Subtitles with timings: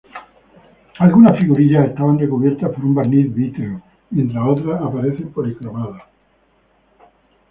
[0.97, 6.01] Algunas figurillas estaban recubiertas por un barniz vítreo, mientras otras aparecen policromadas.